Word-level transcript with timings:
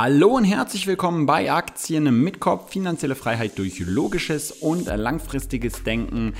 Hallo 0.00 0.36
und 0.36 0.44
herzlich 0.44 0.86
willkommen 0.86 1.26
bei 1.26 1.50
Aktien 1.50 2.22
mit 2.22 2.38
Kopf, 2.38 2.70
finanzielle 2.70 3.16
Freiheit 3.16 3.58
durch 3.58 3.80
logisches 3.80 4.52
und 4.52 4.86
langfristiges 4.86 5.82
Denken. 5.82 6.34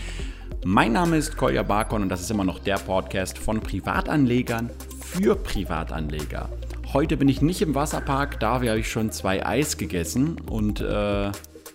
Mein 0.64 0.92
Name 0.92 1.16
ist 1.16 1.36
Kolja 1.36 1.64
Barkon 1.64 2.02
und 2.02 2.08
das 2.08 2.21
ist 2.21 2.30
immer 2.30 2.44
noch 2.44 2.60
der 2.60 2.76
Podcast 2.76 3.36
von 3.36 3.58
Privatanlegern 3.58 4.71
für 5.00 5.34
Privatanleger. 5.34 6.48
Heute 6.92 7.16
bin 7.16 7.29
ich 7.29 7.42
nicht 7.42 7.61
im 7.61 7.75
Wasserpark, 7.75 8.39
da 8.39 8.52
habe 8.52 8.79
ich 8.79 8.89
schon 8.89 9.11
zwei 9.11 9.44
Eis 9.44 9.77
gegessen 9.77 10.36
und 10.48 10.80
äh, 10.80 11.32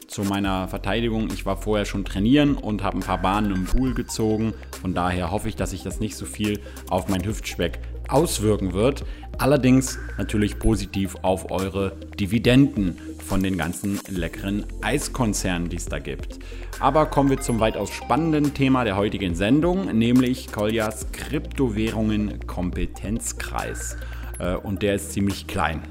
zu 0.07 0.21
meiner 0.21 0.69
Verteidigung, 0.69 1.31
ich 1.33 1.45
war 1.45 1.57
vorher 1.57 1.83
schon 1.83 2.05
trainieren 2.05 2.55
und 2.55 2.81
habe 2.81 2.99
ein 2.99 3.03
paar 3.03 3.21
Bahnen 3.21 3.51
im 3.51 3.65
Pool 3.65 3.93
gezogen. 3.93 4.53
Von 4.81 4.93
daher 4.93 5.31
hoffe 5.31 5.49
ich, 5.49 5.57
dass 5.57 5.71
sich 5.71 5.83
das 5.83 5.99
nicht 5.99 6.15
so 6.15 6.25
viel 6.25 6.61
auf 6.89 7.09
mein 7.09 7.25
Hüftspeck 7.25 7.81
auswirken 8.13 8.73
wird. 8.73 9.05
Allerdings 9.37 9.97
natürlich 10.17 10.59
positiv 10.59 11.15
auf 11.23 11.51
eure 11.51 11.93
Dividenden 12.19 12.95
von 13.25 13.41
den 13.41 13.57
ganzen 13.57 13.99
leckeren 14.09 14.65
Eiskonzernen, 14.81 15.69
die 15.69 15.77
es 15.77 15.85
da 15.85 15.99
gibt. 15.99 16.39
Aber 16.79 17.07
kommen 17.07 17.29
wir 17.29 17.41
zum 17.41 17.59
weitaus 17.59 17.91
spannenden 17.91 18.53
Thema 18.53 18.83
der 18.83 18.95
heutigen 18.95 19.33
Sendung, 19.35 19.85
nämlich 19.97 20.51
Koljas 20.51 21.11
Kryptowährungen 21.11 22.45
Kompetenzkreis. 22.45 23.97
Äh, 24.39 24.55
und 24.55 24.81
der 24.81 24.95
ist 24.95 25.13
ziemlich 25.13 25.47
klein. 25.47 25.81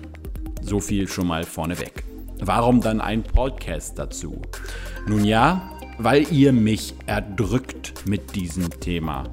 So 0.60 0.78
viel 0.78 1.08
schon 1.08 1.26
mal 1.26 1.44
vorneweg. 1.44 2.04
Warum 2.40 2.80
dann 2.80 3.00
ein 3.00 3.22
Podcast 3.22 3.98
dazu? 3.98 4.42
Nun 5.06 5.24
ja, 5.24 5.70
weil 5.98 6.30
ihr 6.32 6.52
mich 6.52 6.94
erdrückt 7.06 8.06
mit 8.06 8.34
diesem 8.34 8.68
Thema 8.80 9.24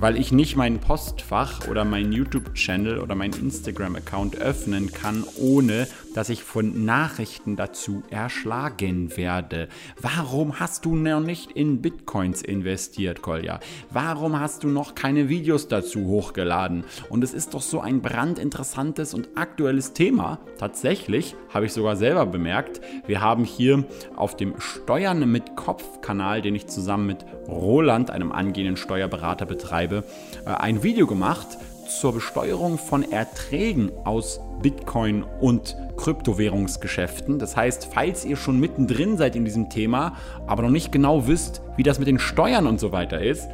weil 0.00 0.16
ich 0.16 0.32
nicht 0.32 0.56
mein 0.56 0.78
Postfach 0.78 1.68
oder 1.68 1.84
meinen 1.84 2.12
YouTube-Channel 2.12 2.98
oder 2.98 3.14
meinen 3.14 3.34
Instagram-Account 3.34 4.36
öffnen 4.36 4.92
kann, 4.92 5.24
ohne 5.36 5.86
dass 6.14 6.28
ich 6.28 6.42
von 6.42 6.84
Nachrichten 6.84 7.56
dazu 7.56 8.02
erschlagen 8.10 9.16
werde. 9.16 9.68
Warum 10.00 10.60
hast 10.60 10.84
du 10.84 10.94
noch 10.94 11.20
nicht 11.20 11.52
in 11.52 11.82
Bitcoins 11.82 12.42
investiert, 12.42 13.22
Kolja? 13.22 13.60
Warum 13.90 14.38
hast 14.38 14.64
du 14.64 14.68
noch 14.68 14.94
keine 14.94 15.28
Videos 15.28 15.68
dazu 15.68 16.06
hochgeladen? 16.06 16.84
Und 17.08 17.24
es 17.24 17.34
ist 17.34 17.54
doch 17.54 17.62
so 17.62 17.80
ein 17.80 18.00
brandinteressantes 18.00 19.14
und 19.14 19.28
aktuelles 19.36 19.92
Thema. 19.92 20.38
Tatsächlich 20.58 21.34
habe 21.52 21.66
ich 21.66 21.72
sogar 21.72 21.96
selber 21.96 22.26
bemerkt, 22.26 22.80
wir 23.06 23.20
haben 23.20 23.44
hier 23.44 23.84
auf 24.16 24.36
dem 24.36 24.60
Steuern 24.60 25.30
mit 25.30 25.56
Kopf-Kanal, 25.56 26.42
den 26.42 26.54
ich 26.54 26.66
zusammen 26.66 27.06
mit 27.06 27.24
Roland, 27.48 28.10
einem 28.10 28.32
angehenden 28.32 28.76
Steuerberater, 28.76 29.46
betreibe, 29.46 29.83
äh, 29.92 30.02
ein 30.50 30.82
Video 30.82 31.06
gemacht 31.06 31.46
zur 31.88 32.14
Besteuerung 32.14 32.78
von 32.78 33.10
Erträgen 33.10 33.92
aus 34.04 34.40
Bitcoin 34.62 35.22
und 35.40 35.76
Kryptowährungsgeschäften. 35.96 37.38
Das 37.38 37.56
heißt, 37.56 37.90
falls 37.92 38.24
ihr 38.24 38.36
schon 38.36 38.58
mittendrin 38.58 39.16
seid 39.16 39.36
in 39.36 39.44
diesem 39.44 39.70
Thema, 39.70 40.16
aber 40.46 40.62
noch 40.62 40.70
nicht 40.70 40.92
genau 40.92 41.26
wisst, 41.26 41.62
wie 41.76 41.82
das 41.82 41.98
mit 41.98 42.08
den 42.08 42.18
Steuern 42.18 42.66
und 42.66 42.80
so 42.80 42.92
weiter 42.92 43.20
ist, 43.22 43.48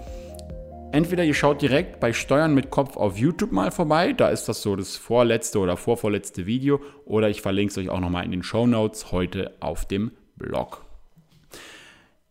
entweder 0.92 1.24
ihr 1.24 1.34
schaut 1.34 1.62
direkt 1.62 2.00
bei 2.00 2.12
Steuern 2.12 2.54
mit 2.54 2.70
Kopf 2.70 2.96
auf 2.96 3.16
YouTube 3.16 3.52
mal 3.52 3.70
vorbei, 3.70 4.12
da 4.12 4.28
ist 4.28 4.48
das 4.48 4.62
so 4.62 4.76
das 4.76 4.96
vorletzte 4.96 5.58
oder 5.58 5.76
vorvorletzte 5.76 6.46
Video, 6.46 6.80
oder 7.04 7.28
ich 7.28 7.42
verlinke 7.42 7.72
es 7.72 7.78
euch 7.78 7.88
auch 7.88 8.00
nochmal 8.00 8.24
in 8.24 8.30
den 8.30 8.42
Show 8.42 8.66
Notes 8.66 9.12
heute 9.12 9.52
auf 9.60 9.84
dem 9.84 10.12
Blog. 10.36 10.84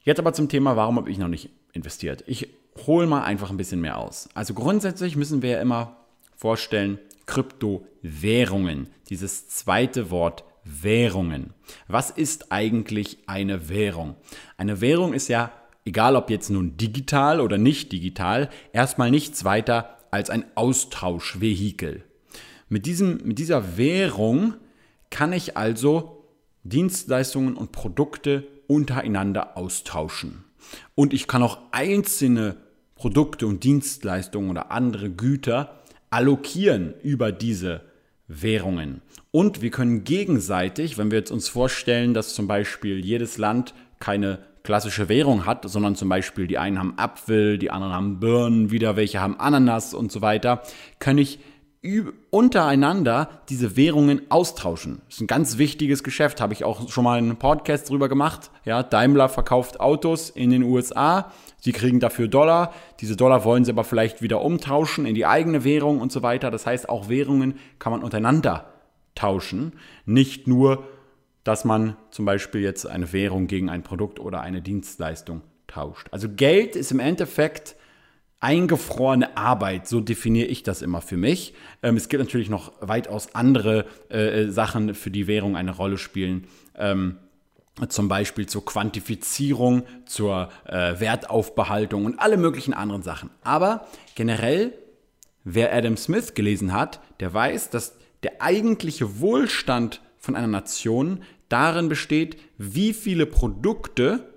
Jetzt 0.03 0.19
aber 0.19 0.33
zum 0.33 0.49
Thema, 0.49 0.75
warum 0.75 0.95
habe 0.95 1.11
ich 1.11 1.17
noch 1.17 1.27
nicht 1.27 1.49
investiert? 1.73 2.23
Ich 2.25 2.49
hole 2.87 3.07
mal 3.07 3.23
einfach 3.23 3.49
ein 3.49 3.57
bisschen 3.57 3.81
mehr 3.81 3.97
aus. 3.97 4.29
Also 4.33 4.53
grundsätzlich 4.53 5.15
müssen 5.15 5.41
wir 5.41 5.51
ja 5.51 5.61
immer 5.61 5.97
vorstellen, 6.35 6.99
Kryptowährungen, 7.25 8.87
dieses 9.09 9.47
zweite 9.49 10.09
Wort 10.09 10.43
Währungen. 10.63 11.53
Was 11.87 12.11
ist 12.11 12.51
eigentlich 12.51 13.19
eine 13.27 13.69
Währung? 13.69 14.15
Eine 14.57 14.81
Währung 14.81 15.13
ist 15.13 15.27
ja, 15.27 15.51
egal 15.85 16.15
ob 16.15 16.29
jetzt 16.29 16.49
nun 16.49 16.77
digital 16.77 17.39
oder 17.39 17.57
nicht 17.57 17.91
digital, 17.91 18.49
erstmal 18.73 19.11
nichts 19.11 19.45
weiter 19.45 19.97
als 20.11 20.29
ein 20.29 20.45
Austauschvehikel. 20.55 22.03
Mit, 22.67 22.85
diesem, 22.85 23.17
mit 23.23 23.39
dieser 23.39 23.77
Währung 23.77 24.55
kann 25.09 25.33
ich 25.33 25.57
also 25.57 26.25
Dienstleistungen 26.63 27.55
und 27.55 27.71
Produkte 27.71 28.47
untereinander 28.67 29.57
austauschen. 29.57 30.43
Und 30.93 31.13
ich 31.13 31.27
kann 31.27 31.41
auch 31.41 31.59
einzelne 31.71 32.57
Produkte 32.99 33.47
und 33.47 33.63
Dienstleistungen 33.63 34.49
oder 34.49 34.71
andere 34.71 35.09
Güter 35.09 35.79
allokieren 36.09 36.93
über 37.01 37.31
diese 37.31 37.79
Währungen. 38.27 39.01
Und 39.31 39.61
wir 39.61 39.71
können 39.71 40.03
gegenseitig, 40.03 40.97
wenn 40.97 41.09
wir 41.09 41.19
jetzt 41.19 41.31
uns 41.31 41.47
vorstellen, 41.47 42.13
dass 42.13 42.33
zum 42.33 42.47
Beispiel 42.47 43.03
jedes 43.03 43.37
Land 43.37 43.73
keine 43.99 44.39
klassische 44.63 45.07
Währung 45.07 45.45
hat, 45.45 45.69
sondern 45.69 45.95
zum 45.95 46.09
Beispiel 46.09 46.45
die 46.45 46.57
einen 46.57 46.77
haben 46.77 46.97
Apfel, 46.97 47.57
die 47.57 47.71
anderen 47.71 47.93
haben 47.93 48.19
Birnen, 48.19 48.69
wieder 48.69 48.97
welche 48.97 49.21
haben 49.21 49.39
Ananas 49.39 49.93
und 49.93 50.11
so 50.11 50.21
weiter, 50.21 50.61
kann 50.99 51.17
ich 51.17 51.39
untereinander 52.29 53.29
diese 53.47 53.77
Währungen 53.77 54.29
austauschen. 54.29 55.01
Das 55.05 55.15
ist 55.15 55.21
ein 55.21 55.27
ganz 55.27 55.57
wichtiges 55.57 56.03
Geschäft, 56.03 56.41
habe 56.41 56.53
ich 56.53 56.65
auch 56.65 56.89
schon 56.89 57.05
mal 57.05 57.17
einen 57.17 57.37
Podcast 57.37 57.89
drüber 57.89 58.09
gemacht. 58.09 58.51
Ja, 58.65 58.83
Daimler 58.83 59.29
verkauft 59.29 59.79
Autos 59.79 60.29
in 60.29 60.49
den 60.49 60.63
USA, 60.63 61.31
sie 61.57 61.71
kriegen 61.71 62.01
dafür 62.01 62.27
Dollar, 62.27 62.73
diese 62.99 63.15
Dollar 63.15 63.45
wollen 63.45 63.63
sie 63.63 63.71
aber 63.71 63.85
vielleicht 63.85 64.21
wieder 64.21 64.41
umtauschen 64.41 65.05
in 65.05 65.15
die 65.15 65.25
eigene 65.25 65.63
Währung 65.63 66.01
und 66.01 66.11
so 66.11 66.21
weiter. 66.21 66.51
Das 66.51 66.65
heißt, 66.65 66.89
auch 66.89 67.07
Währungen 67.07 67.55
kann 67.79 67.93
man 67.93 68.03
untereinander 68.03 68.73
tauschen, 69.15 69.73
nicht 70.05 70.47
nur, 70.47 70.83
dass 71.45 71.63
man 71.63 71.95
zum 72.11 72.25
Beispiel 72.25 72.59
jetzt 72.59 72.87
eine 72.87 73.13
Währung 73.13 73.47
gegen 73.47 73.69
ein 73.69 73.83
Produkt 73.83 74.19
oder 74.19 74.41
eine 74.41 74.61
Dienstleistung 74.61 75.43
tauscht. 75.67 76.07
Also 76.11 76.27
Geld 76.27 76.75
ist 76.75 76.91
im 76.91 76.99
Endeffekt 76.99 77.77
eingefrorene 78.39 79.35
Arbeit, 79.35 79.87
so 79.87 79.99
definiere 79.99 80.47
ich 80.47 80.63
das 80.63 80.81
immer 80.81 81.01
für 81.01 81.17
mich. 81.17 81.53
Ähm, 81.83 81.97
es 81.97 82.09
gibt 82.09 82.23
natürlich 82.23 82.49
noch 82.49 82.71
weitaus 82.79 83.35
andere 83.35 83.85
äh, 84.09 84.43
äh, 84.43 84.51
Sachen, 84.51 84.95
für 84.95 85.11
die 85.11 85.27
Währung 85.27 85.57
eine 85.57 85.71
Rolle 85.75 85.97
spielen. 85.97 86.47
Ähm, 86.75 87.17
zum 87.87 88.09
Beispiel 88.09 88.45
zur 88.45 88.65
Quantifizierung, 88.65 89.83
zur 90.05 90.49
äh, 90.65 90.99
Wertaufbehaltung 90.99 92.05
und 92.05 92.19
alle 92.19 92.37
möglichen 92.37 92.73
anderen 92.73 93.03
Sachen. 93.03 93.29
Aber 93.41 93.87
generell, 94.15 94.73
wer 95.43 95.73
Adam 95.73 95.95
Smith 95.95 96.33
gelesen 96.33 96.73
hat, 96.73 96.99
der 97.19 97.33
weiß, 97.33 97.69
dass 97.69 97.95
der 98.23 98.41
eigentliche 98.41 99.21
Wohlstand 99.21 100.01
von 100.17 100.35
einer 100.35 100.47
Nation 100.47 101.23
darin 101.47 101.87
besteht, 101.87 102.37
wie 102.57 102.93
viele 102.93 103.25
Produkte 103.25 104.29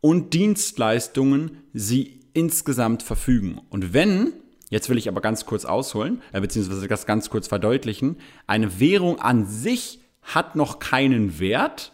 und 0.00 0.34
Dienstleistungen 0.34 1.62
sie 1.72 2.19
insgesamt 2.32 3.02
verfügen. 3.02 3.60
Und 3.70 3.92
wenn, 3.92 4.32
jetzt 4.68 4.88
will 4.88 4.98
ich 4.98 5.08
aber 5.08 5.20
ganz 5.20 5.46
kurz 5.46 5.64
ausholen, 5.64 6.22
äh, 6.32 6.40
beziehungsweise 6.40 6.88
das 6.88 7.06
ganz 7.06 7.30
kurz 7.30 7.48
verdeutlichen, 7.48 8.16
eine 8.46 8.80
Währung 8.80 9.20
an 9.20 9.46
sich 9.46 10.00
hat 10.22 10.56
noch 10.56 10.78
keinen 10.78 11.38
Wert, 11.38 11.92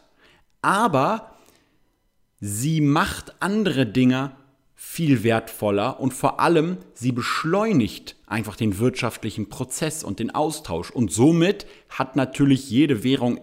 aber 0.63 1.33
sie 2.41 2.81
macht 2.81 3.37
andere 3.41 3.87
Dinge 3.87 4.33
viel 4.75 5.23
wertvoller 5.23 6.01
und 6.01 6.13
vor 6.13 6.39
allem 6.39 6.77
sie 6.93 7.13
beschleunigt 7.13 8.17
einfach 8.27 8.57
den 8.57 8.79
wirtschaftlichen 8.79 9.49
Prozess 9.49 10.05
und 10.05 10.19
den 10.19 10.35
Austausch. 10.35 10.91
Und 10.91 11.11
somit 11.11 11.67
hat 11.89 12.15
natürlich 12.15 12.71
jede 12.71 13.03
Währung 13.03 13.41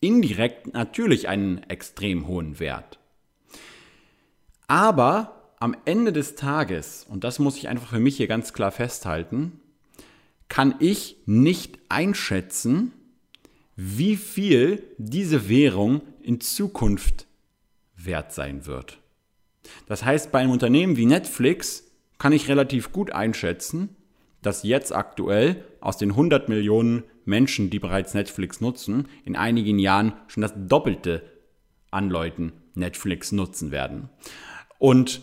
indirekt 0.00 0.72
natürlich 0.72 1.28
einen 1.28 1.62
extrem 1.68 2.26
hohen 2.26 2.58
Wert. 2.58 2.98
Aber 4.66 5.41
am 5.62 5.76
Ende 5.84 6.12
des 6.12 6.34
Tages, 6.34 7.06
und 7.08 7.22
das 7.22 7.38
muss 7.38 7.56
ich 7.56 7.68
einfach 7.68 7.90
für 7.90 8.00
mich 8.00 8.16
hier 8.16 8.26
ganz 8.26 8.52
klar 8.52 8.72
festhalten, 8.72 9.60
kann 10.48 10.74
ich 10.80 11.18
nicht 11.24 11.78
einschätzen, 11.88 12.92
wie 13.76 14.16
viel 14.16 14.82
diese 14.98 15.48
Währung 15.48 16.02
in 16.20 16.40
Zukunft 16.40 17.28
wert 17.94 18.32
sein 18.32 18.66
wird. 18.66 18.98
Das 19.86 20.04
heißt, 20.04 20.32
bei 20.32 20.40
einem 20.40 20.50
Unternehmen 20.50 20.96
wie 20.96 21.06
Netflix 21.06 21.84
kann 22.18 22.32
ich 22.32 22.48
relativ 22.48 22.90
gut 22.90 23.12
einschätzen, 23.12 23.90
dass 24.42 24.64
jetzt 24.64 24.92
aktuell 24.92 25.64
aus 25.80 25.96
den 25.96 26.10
100 26.10 26.48
Millionen 26.48 27.04
Menschen, 27.24 27.70
die 27.70 27.78
bereits 27.78 28.14
Netflix 28.14 28.60
nutzen, 28.60 29.06
in 29.24 29.36
einigen 29.36 29.78
Jahren 29.78 30.14
schon 30.26 30.40
das 30.40 30.54
Doppelte 30.56 31.22
an 31.92 32.10
Leuten 32.10 32.52
Netflix 32.74 33.30
nutzen 33.30 33.70
werden. 33.70 34.08
Und 34.80 35.22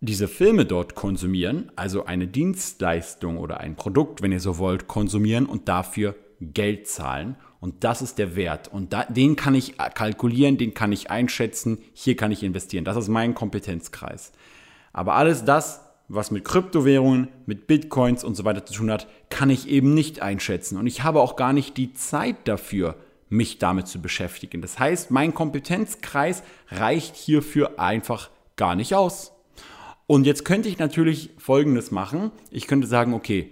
diese 0.00 0.28
Filme 0.28 0.66
dort 0.66 0.94
konsumieren, 0.94 1.72
also 1.76 2.04
eine 2.04 2.26
Dienstleistung 2.26 3.38
oder 3.38 3.60
ein 3.60 3.76
Produkt, 3.76 4.22
wenn 4.22 4.32
ihr 4.32 4.40
so 4.40 4.58
wollt, 4.58 4.88
konsumieren 4.88 5.46
und 5.46 5.68
dafür 5.68 6.14
Geld 6.40 6.86
zahlen. 6.86 7.36
Und 7.60 7.82
das 7.82 8.02
ist 8.02 8.18
der 8.18 8.36
Wert. 8.36 8.68
Und 8.68 8.92
da, 8.92 9.04
den 9.04 9.36
kann 9.36 9.54
ich 9.54 9.78
kalkulieren, 9.78 10.58
den 10.58 10.74
kann 10.74 10.92
ich 10.92 11.10
einschätzen, 11.10 11.78
hier 11.94 12.16
kann 12.16 12.30
ich 12.30 12.42
investieren. 12.42 12.84
Das 12.84 12.96
ist 12.96 13.08
mein 13.08 13.34
Kompetenzkreis. 13.34 14.32
Aber 14.92 15.14
alles 15.14 15.44
das 15.44 15.80
was 16.08 16.30
mit 16.30 16.44
Kryptowährungen, 16.44 17.28
mit 17.46 17.66
Bitcoins 17.66 18.22
und 18.22 18.36
so 18.36 18.44
weiter 18.44 18.64
zu 18.64 18.74
tun 18.74 18.90
hat, 18.90 19.08
kann 19.28 19.50
ich 19.50 19.68
eben 19.68 19.94
nicht 19.94 20.22
einschätzen. 20.22 20.78
Und 20.78 20.86
ich 20.86 21.02
habe 21.02 21.20
auch 21.20 21.36
gar 21.36 21.52
nicht 21.52 21.76
die 21.76 21.92
Zeit 21.94 22.36
dafür, 22.46 22.96
mich 23.28 23.58
damit 23.58 23.88
zu 23.88 24.00
beschäftigen. 24.00 24.62
Das 24.62 24.78
heißt, 24.78 25.10
mein 25.10 25.34
Kompetenzkreis 25.34 26.44
reicht 26.68 27.16
hierfür 27.16 27.80
einfach 27.80 28.30
gar 28.54 28.76
nicht 28.76 28.94
aus. 28.94 29.32
Und 30.06 30.26
jetzt 30.26 30.44
könnte 30.44 30.68
ich 30.68 30.78
natürlich 30.78 31.30
Folgendes 31.38 31.90
machen. 31.90 32.30
Ich 32.50 32.66
könnte 32.66 32.86
sagen, 32.86 33.14
okay, 33.14 33.50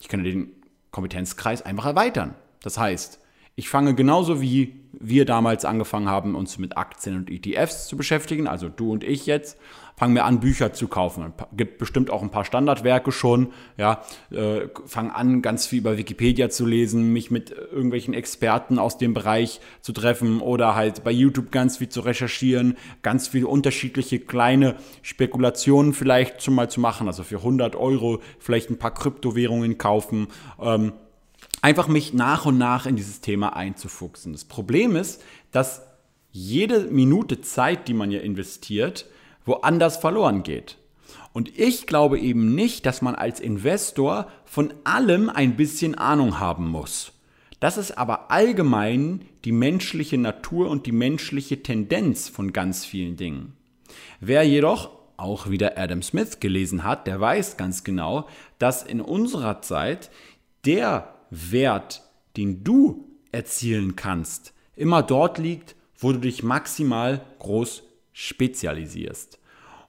ich 0.00 0.08
könnte 0.08 0.28
den 0.28 0.50
Kompetenzkreis 0.90 1.62
einfach 1.62 1.86
erweitern. 1.86 2.34
Das 2.62 2.78
heißt, 2.78 3.20
ich 3.54 3.68
fange 3.68 3.94
genauso 3.94 4.40
wie 4.40 4.80
wir 4.92 5.24
damals 5.24 5.64
angefangen 5.64 6.08
haben, 6.08 6.34
uns 6.34 6.58
mit 6.58 6.76
Aktien 6.76 7.16
und 7.16 7.30
ETFs 7.30 7.86
zu 7.86 7.96
beschäftigen, 7.96 8.46
also 8.46 8.68
du 8.68 8.92
und 8.92 9.04
ich 9.04 9.26
jetzt, 9.26 9.58
fangen 9.96 10.14
wir 10.14 10.24
an, 10.24 10.40
Bücher 10.40 10.72
zu 10.72 10.88
kaufen. 10.88 11.32
Gibt 11.56 11.78
bestimmt 11.78 12.10
auch 12.10 12.22
ein 12.22 12.30
paar 12.30 12.44
Standardwerke 12.44 13.12
schon. 13.12 13.52
Ja, 13.76 14.02
äh, 14.30 14.68
fange 14.86 15.14
an, 15.14 15.42
ganz 15.42 15.66
viel 15.66 15.80
über 15.80 15.96
Wikipedia 15.98 16.50
zu 16.50 16.66
lesen, 16.66 17.12
mich 17.12 17.30
mit 17.30 17.50
irgendwelchen 17.50 18.14
Experten 18.14 18.78
aus 18.78 18.98
dem 18.98 19.14
Bereich 19.14 19.60
zu 19.80 19.92
treffen 19.92 20.40
oder 20.40 20.74
halt 20.74 21.04
bei 21.04 21.10
YouTube 21.10 21.52
ganz 21.52 21.76
viel 21.78 21.88
zu 21.88 22.00
recherchieren, 22.00 22.76
ganz 23.02 23.28
viele 23.28 23.46
unterschiedliche 23.46 24.18
kleine 24.18 24.76
Spekulationen 25.02 25.92
vielleicht 25.92 26.42
schon 26.42 26.54
mal 26.54 26.70
zu 26.70 26.80
machen. 26.80 27.06
Also 27.06 27.22
für 27.22 27.38
100 27.38 27.76
Euro 27.76 28.20
vielleicht 28.38 28.70
ein 28.70 28.78
paar 28.78 28.94
Kryptowährungen 28.94 29.78
kaufen. 29.78 30.28
Ähm, 30.60 30.92
einfach 31.60 31.88
mich 31.88 32.12
nach 32.12 32.46
und 32.46 32.58
nach 32.58 32.86
in 32.86 32.96
dieses 32.96 33.20
Thema 33.20 33.56
einzufuchsen. 33.56 34.32
Das 34.32 34.44
Problem 34.44 34.96
ist, 34.96 35.22
dass 35.52 35.82
jede 36.32 36.80
Minute 36.86 37.40
Zeit, 37.40 37.88
die 37.88 37.94
man 37.94 38.10
ja 38.10 38.20
investiert, 38.20 39.06
woanders 39.44 39.96
verloren 39.96 40.42
geht. 40.42 40.78
Und 41.32 41.58
ich 41.58 41.86
glaube 41.86 42.18
eben 42.18 42.54
nicht, 42.54 42.84
dass 42.86 43.02
man 43.02 43.14
als 43.14 43.40
Investor 43.40 44.28
von 44.44 44.72
allem 44.84 45.30
ein 45.30 45.56
bisschen 45.56 45.94
Ahnung 45.94 46.38
haben 46.38 46.68
muss. 46.68 47.12
Das 47.58 47.78
ist 47.78 47.96
aber 47.96 48.30
allgemein 48.30 49.24
die 49.44 49.52
menschliche 49.52 50.18
Natur 50.18 50.68
und 50.68 50.86
die 50.86 50.92
menschliche 50.92 51.62
Tendenz 51.62 52.28
von 52.28 52.52
ganz 52.52 52.84
vielen 52.84 53.16
Dingen. 53.16 53.54
Wer 54.20 54.42
jedoch 54.42 54.90
auch 55.16 55.48
wieder 55.48 55.78
Adam 55.78 56.02
Smith 56.02 56.40
gelesen 56.40 56.84
hat, 56.84 57.06
der 57.06 57.20
weiß 57.20 57.56
ganz 57.56 57.84
genau, 57.84 58.26
dass 58.58 58.82
in 58.82 59.00
unserer 59.00 59.62
Zeit 59.62 60.10
der 60.64 61.14
Wert, 61.30 62.02
den 62.36 62.64
du 62.64 63.08
erzielen 63.30 63.96
kannst, 63.96 64.52
immer 64.76 65.02
dort 65.02 65.38
liegt, 65.38 65.76
wo 65.96 66.12
du 66.12 66.18
dich 66.18 66.42
maximal 66.42 67.24
groß 67.38 67.84
spezialisierst. 68.12 69.38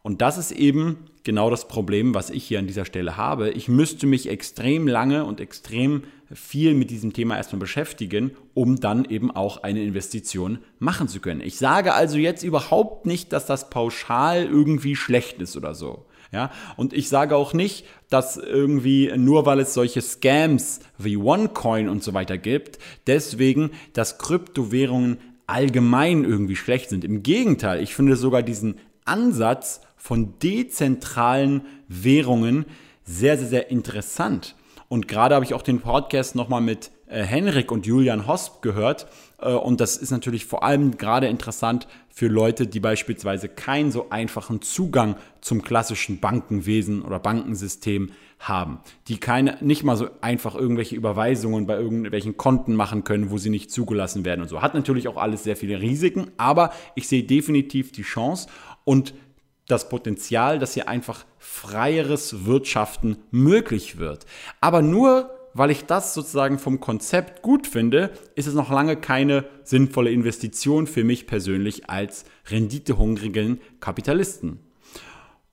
Und 0.02 0.22
das 0.22 0.38
ist 0.38 0.52
eben 0.52 1.06
genau 1.24 1.50
das 1.50 1.68
Problem, 1.70 2.14
was 2.14 2.30
ich 2.30 2.44
hier 2.44 2.60
an 2.60 2.68
dieser 2.68 2.84
Stelle 2.84 3.16
habe. 3.16 3.52
Ich 3.52 3.70
müsste 3.70 4.06
mich 4.06 4.30
extrem 4.30 4.88
lange 4.88 5.24
und 5.24 5.40
extrem 5.40 6.04
viel 6.34 6.74
mit 6.74 6.90
diesem 6.90 7.14
Thema 7.14 7.38
erstmal 7.38 7.62
beschäftigen, 7.62 8.32
um 8.54 8.80
dann 8.80 9.06
eben 9.06 9.32
auch 9.32 9.64
eine 9.64 9.82
Investition 9.82 10.60
machen 10.80 11.08
zu 11.08 11.22
können. 11.22 11.40
Ich 11.40 11.58
sage 11.58 11.94
also 11.94 12.18
jetzt 12.18 12.44
überhaupt 12.44 13.06
nicht, 13.06 13.32
dass 13.32 13.46
das 13.46 13.70
pauschal 13.70 14.44
irgendwie 14.46 14.96
schlecht 14.96 15.42
ist 15.42 15.56
oder 15.56 15.74
so. 15.74 16.06
Ja, 16.34 16.52
und 16.78 16.94
ich 16.94 17.10
sage 17.10 17.36
auch 17.36 17.54
nicht, 17.54 17.86
dass 18.10 18.38
irgendwie 18.38 19.12
nur 19.16 19.46
weil 19.46 19.60
es 19.60 19.76
solche 19.76 20.02
Scams 20.02 20.80
wie 20.98 21.16
OneCoin 21.16 21.88
und 21.88 22.02
so 22.02 22.16
weiter 22.16 22.40
gibt, 22.40 22.80
deswegen, 23.06 23.70
dass 23.94 24.18
Kryptowährungen 24.18 25.20
allgemein 25.48 26.24
irgendwie 26.24 26.56
schlecht 26.56 26.90
sind. 26.90 27.04
Im 27.04 27.24
Gegenteil, 27.24 27.82
ich 27.82 27.96
finde 27.96 28.16
sogar 28.16 28.44
diesen 28.44 28.80
Ansatz 29.06 29.82
von 29.96 30.38
dezentralen 30.40 31.66
Währungen 31.88 32.66
sehr, 33.04 33.38
sehr, 33.38 33.48
sehr 33.48 33.72
interessant. 33.72 34.56
Und 34.88 35.08
gerade 35.08 35.36
habe 35.36 35.46
ich 35.46 35.54
auch 35.54 35.62
den 35.62 35.80
Podcast 35.80 36.36
nochmal 36.36 36.62
mit 36.62 36.92
äh, 37.08 37.24
Henrik 37.24 37.72
und 37.72 37.86
Julian 37.86 38.28
Hosp 38.28 38.62
gehört. 38.62 39.08
Äh, 39.40 39.54
und 39.54 39.82
das 39.82 39.98
ist 39.98 40.12
natürlich 40.12 40.46
vor 40.46 40.64
allem 40.64 40.98
gerade 40.98 41.28
interessant 41.28 41.88
für 42.10 42.28
Leute, 42.28 42.68
die 42.68 42.80
beispielsweise 42.80 43.50
keinen 43.50 43.92
so 43.92 44.10
einfachen 44.10 44.62
Zugang 44.62 45.16
zum 45.42 45.62
klassischen 45.64 46.20
Bankenwesen 46.20 47.02
oder 47.02 47.20
Bankensystem 47.20 48.12
haben, 48.48 48.80
die 49.08 49.18
keine, 49.18 49.58
nicht 49.62 49.84
mal 49.84 49.96
so 49.96 50.08
einfach 50.22 50.56
irgendwelche 50.56 50.96
Überweisungen 50.96 51.66
bei 51.66 51.76
irgendwelchen 51.76 52.38
Konten 52.38 52.76
machen 52.76 53.04
können, 53.04 53.32
wo 53.32 53.38
sie 53.38 53.50
nicht 53.50 53.72
zugelassen 53.72 54.26
werden 54.26 54.42
und 54.42 54.48
so. 54.48 54.62
Hat 54.62 54.74
natürlich 54.74 55.08
auch 55.08 55.18
alles 55.18 55.44
sehr 55.44 55.56
viele 55.56 55.82
Risiken, 55.82 56.32
aber 56.38 56.72
ich 56.96 57.08
sehe 57.08 57.24
definitiv 57.24 57.92
die 57.92 58.04
Chance 58.04 58.48
und 58.84 59.14
das 59.68 59.90
Potenzial, 59.90 60.60
dass 60.60 60.74
hier 60.74 60.90
einfach 60.90 61.26
freieres 61.38 62.46
Wirtschaften 62.46 63.18
möglich 63.32 63.98
wird. 63.98 64.26
Aber 64.60 64.82
nur 64.82 65.30
weil 65.54 65.72
ich 65.72 65.86
das 65.86 66.14
sozusagen 66.14 66.58
vom 66.60 66.80
Konzept 66.80 67.42
gut 67.42 67.68
finde, 67.68 68.12
ist 68.36 68.48
es 68.48 68.54
noch 68.54 68.72
lange 68.72 68.96
keine 68.96 69.46
sinnvolle 69.64 70.12
Investition 70.12 70.88
für 70.88 71.04
mich 71.04 71.28
persönlich 71.28 71.90
als 71.90 72.26
renditehungrigen 72.50 73.62
Kapitalisten. 73.80 74.60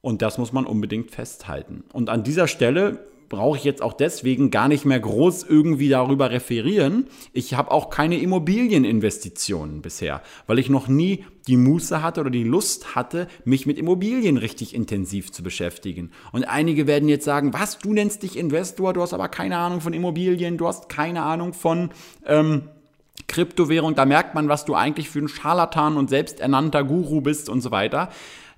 Und 0.03 0.23
das 0.23 0.39
muss 0.39 0.53
man 0.53 0.67
unbedingt 0.67 1.11
festhalten. 1.11 1.85
Und 1.93 2.09
an 2.09 2.23
dieser 2.23 2.49
Stelle 2.49 3.07
brauche 3.31 3.57
ich 3.57 3.65
jetzt 3.65 3.81
auch 3.81 3.93
deswegen 3.93 4.51
gar 4.51 4.67
nicht 4.67 4.85
mehr 4.85 4.99
groß 4.99 5.45
irgendwie 5.45 5.89
darüber 5.89 6.31
referieren. 6.31 7.07
Ich 7.33 7.55
habe 7.55 7.71
auch 7.71 7.89
keine 7.89 8.19
Immobilieninvestitionen 8.19 9.83
bisher, 9.83 10.21
weil 10.47 10.59
ich 10.59 10.69
noch 10.69 10.89
nie 10.89 11.25
die 11.47 11.57
Muße 11.57 12.03
hatte 12.03 12.21
oder 12.21 12.31
die 12.31 12.43
Lust 12.43 12.97
hatte, 12.97 13.29
mich 13.45 13.67
mit 13.67 13.79
Immobilien 13.79 14.37
richtig 14.37 14.75
intensiv 14.75 15.31
zu 15.31 15.43
beschäftigen. 15.45 16.11
Und 16.33 16.45
einige 16.45 16.89
werden 16.89 17.09
jetzt 17.09 17.25
sagen, 17.25 17.53
was, 17.55 17.79
du 17.79 17.93
nennst 17.93 18.25
dich 18.25 18.37
Investor, 18.37 18.93
du 18.93 19.01
hast 19.01 19.15
aber 19.15 19.29
keine 19.29 19.57
Ahnung 19.59 19.81
von 19.81 19.93
Immobilien, 19.93 20.59
du 20.59 20.67
hast 20.67 20.91
keine 20.91 21.23
Ahnung 21.23 21.55
von... 21.55 21.91
Ähm, 22.27 22.63
Kryptowährung, 23.29 23.95
da 23.95 24.07
merkt 24.07 24.35
man, 24.35 24.49
was 24.49 24.65
du 24.65 24.75
eigentlich 24.75 25.09
für 25.09 25.21
ein 25.21 25.29
Scharlatan 25.29 25.97
und 25.97 26.11
selbsternannter 26.11 26.83
Guru 26.83 27.21
bist 27.21 27.49
und 27.49 27.61
so 27.61 27.71
weiter. 27.71 28.09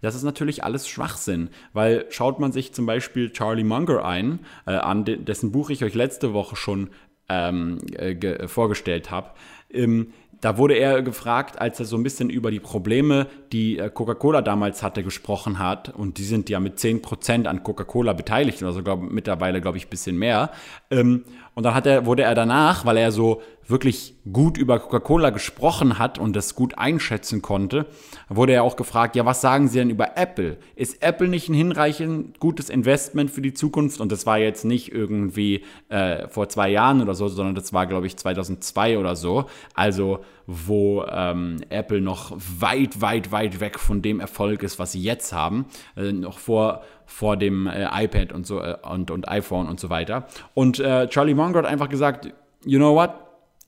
Das 0.03 0.15
ist 0.15 0.25
natürlich 0.25 0.63
alles 0.63 0.87
Schwachsinn, 0.87 1.49
weil 1.73 2.05
schaut 2.11 2.39
man 2.39 2.53
sich 2.53 2.75
zum 2.75 2.85
Beispiel 2.85 3.33
Charlie 3.33 3.65
Munger 3.65 4.05
ein, 4.05 4.41
äh, 4.67 4.73
an 4.73 5.05
dessen 5.05 5.53
Buch 5.53 5.71
ich 5.71 5.83
euch 5.85 5.95
letzte 5.95 6.35
Woche 6.35 6.57
schon 6.57 6.91
ähm, 7.31 7.79
äh, 7.97 8.47
vorgestellt 8.47 9.11
habe, 9.11 9.31
ähm, 9.73 10.13
da 10.43 10.59
wurde 10.59 10.75
er 10.75 11.03
gefragt, 11.03 11.61
als 11.61 11.79
er 11.79 11.87
so 11.87 11.97
ein 11.97 12.03
bisschen 12.03 12.29
über 12.29 12.51
die 12.51 12.59
Probleme, 12.59 13.29
die 13.53 13.79
äh, 13.79 13.89
Coca-Cola 13.89 14.43
damals 14.43 14.83
hatte, 14.83 15.05
gesprochen 15.05 15.61
hat. 15.61 15.91
Und 15.91 16.19
die 16.19 16.25
sind 16.25 16.51
ja 16.51 16.59
mit 16.59 16.79
10% 16.79 17.47
an 17.47 17.63
Coca-Cola 17.63 18.13
beteiligt, 18.13 18.61
also 18.65 18.83
glaub, 18.83 19.01
mittlerweile, 19.09 19.61
glaube 19.61 19.79
ich, 19.79 19.87
ein 19.87 19.91
bisschen 19.91 20.19
mehr. 20.19 20.51
Ähm, 20.91 21.25
und 21.55 21.63
dann 21.63 21.75
hat 21.75 21.87
er, 21.87 22.07
wurde 22.07 22.25
er 22.25 22.35
danach, 22.35 22.85
weil 22.85 22.97
er 22.97 23.13
so 23.13 23.41
wirklich 23.73 24.15
gut 24.33 24.57
über 24.57 24.79
Coca-Cola 24.79 25.31
gesprochen 25.31 25.99
hat 25.99 26.21
und 26.21 26.37
das 26.37 26.55
gut 26.55 26.79
einschätzen 26.79 27.43
konnte, 27.43 27.87
wurde 28.29 28.53
er 28.53 28.63
auch 28.63 28.77
gefragt, 28.77 29.17
ja, 29.17 29.27
was 29.27 29.41
sagen 29.41 29.67
Sie 29.67 29.79
denn 29.79 29.91
über 29.91 30.17
Apple? 30.17 30.59
Ist 30.77 31.03
Apple 31.03 31.27
nicht 31.27 31.49
ein 31.49 31.55
hinreichend 31.55 32.39
gutes 32.39 32.71
Investment 32.71 33.33
für 33.33 33.43
die 33.43 33.55
Zukunft? 33.55 34.01
Und 34.01 34.13
das 34.13 34.27
war 34.27 34.39
jetzt 34.39 34.65
nicht 34.65 34.93
irgendwie 34.93 35.65
äh, 35.89 36.29
vor 36.29 36.49
zwei 36.49 36.71
Jahren 36.71 37.03
oder 37.03 37.15
so, 37.15 37.27
sondern 37.27 37.57
das 37.57 37.73
war, 37.73 37.87
glaube 37.87 38.07
ich, 38.07 38.17
2002 38.17 38.99
oder 38.99 39.17
so. 39.17 39.47
Also 39.75 40.21
wo 40.47 41.05
ähm, 41.05 41.59
Apple 41.69 42.01
noch 42.01 42.33
weit, 42.37 43.01
weit, 43.01 43.33
weit 43.33 43.61
weg 43.61 43.79
von 43.79 44.03
dem 44.03 44.21
Erfolg 44.21 44.63
ist, 44.63 44.79
was 44.79 44.93
sie 44.93 45.03
jetzt 45.03 45.33
haben, 45.33 45.67
äh, 45.97 46.13
noch 46.13 46.39
vor 46.39 46.83
vor 47.13 47.37
dem 47.37 47.67
äh, 47.67 48.05
iPad 48.05 48.33
und 48.33 48.47
so 48.47 48.61
äh, 48.61 48.77
und, 48.83 49.11
und 49.11 49.29
iPhone 49.29 49.69
und 49.69 49.79
so 49.79 49.91
weiter. 49.91 50.27
Und 50.55 50.79
äh, 50.79 51.09
Charlie 51.09 51.35
Munger 51.35 51.59
hat 51.59 51.67
einfach 51.67 51.89
gesagt, 51.89 52.33
you 52.65 52.79
know 52.79 52.95
what? 52.95 53.11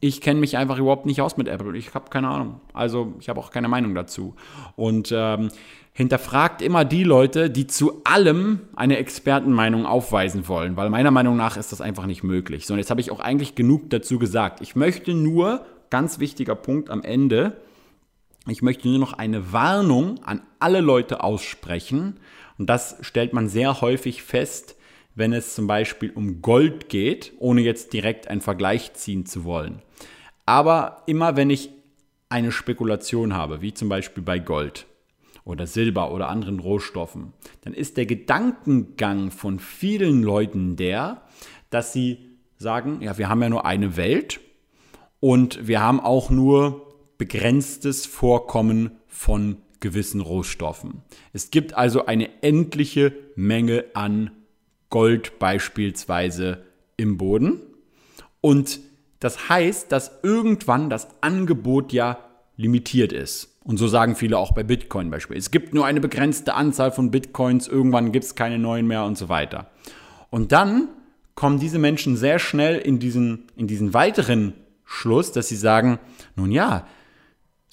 Ich 0.06 0.20
kenne 0.20 0.38
mich 0.38 0.58
einfach 0.58 0.76
überhaupt 0.76 1.06
nicht 1.06 1.22
aus 1.22 1.38
mit 1.38 1.48
Apple. 1.48 1.78
Ich 1.78 1.94
habe 1.94 2.10
keine 2.10 2.28
Ahnung. 2.28 2.60
Also 2.74 3.14
ich 3.20 3.30
habe 3.30 3.40
auch 3.40 3.50
keine 3.50 3.68
Meinung 3.68 3.94
dazu. 3.94 4.34
Und 4.76 5.10
ähm, 5.16 5.48
hinterfragt 5.94 6.60
immer 6.60 6.84
die 6.84 7.04
Leute, 7.04 7.48
die 7.48 7.66
zu 7.66 8.02
allem 8.04 8.60
eine 8.76 8.98
Expertenmeinung 8.98 9.86
aufweisen 9.86 10.46
wollen, 10.46 10.76
weil 10.76 10.90
meiner 10.90 11.10
Meinung 11.10 11.38
nach 11.38 11.56
ist 11.56 11.72
das 11.72 11.80
einfach 11.80 12.04
nicht 12.04 12.22
möglich. 12.22 12.66
So, 12.66 12.74
und 12.74 12.80
jetzt 12.80 12.90
habe 12.90 13.00
ich 13.00 13.10
auch 13.10 13.20
eigentlich 13.20 13.54
genug 13.54 13.88
dazu 13.88 14.18
gesagt. 14.18 14.60
Ich 14.60 14.76
möchte 14.76 15.14
nur, 15.14 15.64
ganz 15.88 16.18
wichtiger 16.18 16.54
Punkt 16.54 16.90
am 16.90 17.02
Ende, 17.02 17.56
ich 18.46 18.60
möchte 18.60 18.86
nur 18.88 18.98
noch 18.98 19.14
eine 19.14 19.54
Warnung 19.54 20.22
an 20.22 20.42
alle 20.58 20.82
Leute 20.82 21.24
aussprechen. 21.24 22.20
Und 22.58 22.68
das 22.68 22.98
stellt 23.00 23.32
man 23.32 23.48
sehr 23.48 23.80
häufig 23.80 24.22
fest, 24.22 24.76
wenn 25.14 25.32
es 25.32 25.54
zum 25.54 25.66
Beispiel 25.66 26.10
um 26.14 26.42
Gold 26.42 26.90
geht, 26.90 27.32
ohne 27.38 27.62
jetzt 27.62 27.94
direkt 27.94 28.28
einen 28.28 28.42
Vergleich 28.42 28.92
ziehen 28.92 29.24
zu 29.24 29.44
wollen. 29.44 29.80
Aber 30.46 31.02
immer 31.06 31.36
wenn 31.36 31.50
ich 31.50 31.70
eine 32.28 32.52
Spekulation 32.52 33.34
habe, 33.34 33.60
wie 33.60 33.74
zum 33.74 33.88
Beispiel 33.88 34.22
bei 34.22 34.38
Gold 34.38 34.86
oder 35.44 35.66
Silber 35.66 36.12
oder 36.12 36.28
anderen 36.28 36.58
Rohstoffen, 36.58 37.32
dann 37.62 37.74
ist 37.74 37.96
der 37.96 38.06
Gedankengang 38.06 39.30
von 39.30 39.58
vielen 39.58 40.22
Leuten 40.22 40.76
der, 40.76 41.22
dass 41.70 41.92
sie 41.92 42.18
sagen, 42.56 43.02
ja, 43.02 43.18
wir 43.18 43.28
haben 43.28 43.42
ja 43.42 43.48
nur 43.48 43.66
eine 43.66 43.96
Welt 43.96 44.40
und 45.20 45.66
wir 45.66 45.80
haben 45.80 46.00
auch 46.00 46.30
nur 46.30 46.94
begrenztes 47.18 48.06
Vorkommen 48.06 48.92
von 49.06 49.58
gewissen 49.80 50.20
Rohstoffen. 50.20 51.02
Es 51.32 51.50
gibt 51.50 51.74
also 51.74 52.06
eine 52.06 52.42
endliche 52.42 53.14
Menge 53.36 53.84
an 53.94 54.30
Gold 54.90 55.38
beispielsweise 55.38 56.64
im 56.96 57.16
Boden. 57.16 57.60
Und 58.40 58.80
das 59.24 59.48
heißt, 59.48 59.90
dass 59.90 60.20
irgendwann 60.22 60.90
das 60.90 61.08
Angebot 61.22 61.94
ja 61.94 62.18
limitiert 62.58 63.10
ist. 63.10 63.56
Und 63.64 63.78
so 63.78 63.88
sagen 63.88 64.16
viele 64.16 64.36
auch 64.36 64.52
bei 64.52 64.62
Bitcoin 64.62 65.10
beispielsweise. 65.10 65.46
Es 65.46 65.50
gibt 65.50 65.72
nur 65.72 65.86
eine 65.86 66.02
begrenzte 66.02 66.52
Anzahl 66.52 66.92
von 66.92 67.10
Bitcoins, 67.10 67.66
irgendwann 67.66 68.12
gibt 68.12 68.26
es 68.26 68.34
keine 68.34 68.58
neuen 68.58 68.86
mehr 68.86 69.04
und 69.04 69.16
so 69.16 69.30
weiter. 69.30 69.70
Und 70.28 70.52
dann 70.52 70.88
kommen 71.34 71.58
diese 71.58 71.78
Menschen 71.78 72.18
sehr 72.18 72.38
schnell 72.38 72.76
in 72.76 72.98
diesen, 72.98 73.44
in 73.56 73.66
diesen 73.66 73.94
weiteren 73.94 74.52
Schluss, 74.84 75.32
dass 75.32 75.48
sie 75.48 75.56
sagen, 75.56 75.98
nun 76.36 76.52
ja, 76.52 76.86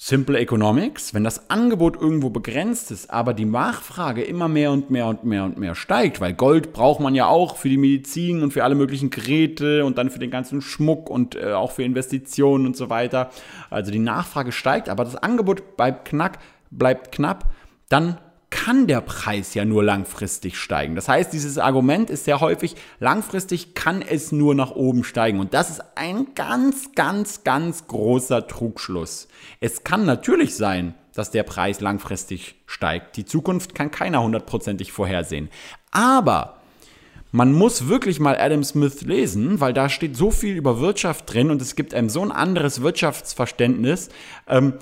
Simple 0.04 0.36
Economics, 0.36 1.14
wenn 1.14 1.22
das 1.22 1.48
Angebot 1.48 1.94
irgendwo 1.94 2.28
begrenzt 2.28 2.90
ist, 2.90 3.08
aber 3.08 3.34
die 3.34 3.44
Nachfrage 3.44 4.24
immer 4.24 4.48
mehr 4.48 4.72
und 4.72 4.90
mehr 4.90 5.06
und 5.06 5.22
mehr 5.22 5.44
und 5.44 5.58
mehr 5.58 5.76
steigt, 5.76 6.20
weil 6.20 6.34
Gold 6.34 6.72
braucht 6.72 6.98
man 6.98 7.14
ja 7.14 7.26
auch 7.26 7.56
für 7.56 7.68
die 7.68 7.76
Medizin 7.76 8.42
und 8.42 8.52
für 8.52 8.64
alle 8.64 8.74
möglichen 8.74 9.10
Geräte 9.10 9.84
und 9.84 9.98
dann 9.98 10.10
für 10.10 10.18
den 10.18 10.32
ganzen 10.32 10.60
Schmuck 10.60 11.08
und 11.08 11.36
äh, 11.36 11.52
auch 11.52 11.70
für 11.70 11.84
Investitionen 11.84 12.66
und 12.66 12.76
so 12.76 12.90
weiter. 12.90 13.30
Also 13.70 13.92
die 13.92 14.00
Nachfrage 14.00 14.50
steigt, 14.50 14.88
aber 14.88 15.04
das 15.04 15.14
Angebot 15.14 15.76
bleibt 15.76 16.08
knack, 16.08 16.40
bleibt 16.72 17.12
knapp, 17.12 17.52
dann 17.88 18.18
kann 18.52 18.86
der 18.86 19.00
Preis 19.00 19.54
ja 19.54 19.64
nur 19.64 19.82
langfristig 19.82 20.58
steigen. 20.58 20.94
Das 20.94 21.08
heißt, 21.08 21.32
dieses 21.32 21.56
Argument 21.58 22.10
ist 22.10 22.26
sehr 22.26 22.40
häufig, 22.40 22.76
langfristig 23.00 23.74
kann 23.74 24.02
es 24.02 24.30
nur 24.30 24.54
nach 24.54 24.72
oben 24.72 25.04
steigen. 25.04 25.40
Und 25.40 25.54
das 25.54 25.70
ist 25.70 25.82
ein 25.96 26.34
ganz, 26.34 26.92
ganz, 26.94 27.44
ganz 27.44 27.88
großer 27.88 28.46
Trugschluss. 28.46 29.26
Es 29.60 29.82
kann 29.84 30.04
natürlich 30.04 30.54
sein, 30.54 30.94
dass 31.14 31.30
der 31.30 31.42
Preis 31.44 31.80
langfristig 31.80 32.56
steigt. 32.66 33.16
Die 33.16 33.24
Zukunft 33.24 33.74
kann 33.74 33.90
keiner 33.90 34.22
hundertprozentig 34.22 34.92
vorhersehen. 34.92 35.48
Aber 35.90 36.58
man 37.32 37.54
muss 37.54 37.88
wirklich 37.88 38.20
mal 38.20 38.36
Adam 38.38 38.62
Smith 38.62 39.00
lesen, 39.00 39.60
weil 39.60 39.72
da 39.72 39.88
steht 39.88 40.14
so 40.14 40.30
viel 40.30 40.54
über 40.54 40.78
Wirtschaft 40.80 41.32
drin 41.32 41.50
und 41.50 41.62
es 41.62 41.74
gibt 41.74 41.94
einem 41.94 42.10
so 42.10 42.20
ein 42.20 42.30
anderes 42.30 42.82
Wirtschaftsverständnis. 42.82 44.10
Ähm, 44.46 44.74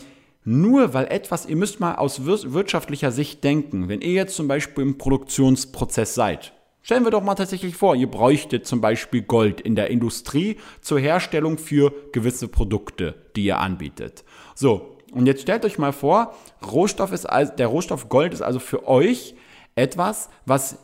nur 0.45 0.95
weil 0.95 1.07
etwas, 1.07 1.47
ihr 1.47 1.57
müsst 1.57 1.81
mal 1.81 1.97
aus 1.97 2.25
wirtschaftlicher 2.25 3.13
Sicht 3.13 3.45
denken, 3.45 3.89
wenn 3.89 4.01
ihr 4.01 4.13
jetzt 4.13 4.37
zum 4.37 4.49
Beispiel 4.49 4.83
im 4.83 4.99
Produktionsprozess 4.99 6.15
seid, 6.15 6.53
Stellen 6.83 7.05
wir 7.05 7.11
doch 7.11 7.23
mal 7.23 7.35
tatsächlich 7.35 7.77
vor, 7.77 7.95
ihr 7.95 8.11
bräuchtet 8.11 8.67
zum 8.67 8.81
Beispiel 8.81 9.21
Gold 9.21 9.61
in 9.61 9.75
der 9.75 9.91
Industrie 9.91 10.57
zur 10.81 10.99
Herstellung 10.99 11.59
für 11.59 11.93
gewisse 12.13 12.49
Produkte, 12.49 13.15
die 13.37 13.45
ihr 13.45 13.59
anbietet. 13.59 14.25
So, 14.55 14.97
und 15.13 15.27
jetzt 15.27 15.43
stellt 15.43 15.65
euch 15.65 15.79
mal 15.79 15.93
vor, 15.93 16.35
Rohstoff 16.67 17.13
ist 17.13 17.27
also, 17.27 17.53
der 17.55 17.67
Rohstoff 17.67 18.09
Gold 18.09 18.33
ist 18.33 18.41
also 18.43 18.59
für 18.59 18.89
euch 18.89 19.35
etwas, 19.75 20.31
was 20.47 20.79